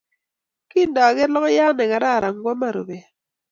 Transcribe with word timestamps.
Kindager 0.71 1.29
logoyat 1.33 1.73
ne 1.77 1.85
kararan 1.91 2.35
kwaman 2.43 2.71
rubet. 2.75 3.05